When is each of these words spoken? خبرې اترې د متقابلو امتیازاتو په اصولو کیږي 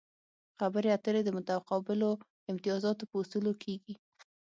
خبرې 0.59 0.89
اترې 0.97 1.21
د 1.25 1.29
متقابلو 1.37 2.09
امتیازاتو 2.51 3.03
په 3.11 3.15
اصولو 3.21 3.51
کیږي 3.63 3.93